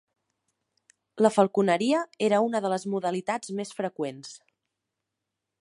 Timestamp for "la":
1.25-1.31